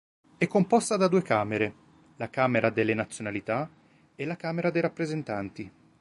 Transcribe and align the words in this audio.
È 0.35 0.47
composta 0.47 0.97
da 0.97 1.07
due 1.07 1.21
camere: 1.21 1.75
la 2.15 2.27
Camera 2.31 2.71
delle 2.71 2.95
Nazionalità 2.95 3.69
e 4.15 4.25
la 4.25 4.35
Camera 4.35 4.71
dei 4.71 4.81
Rappresentanti. 4.81 5.71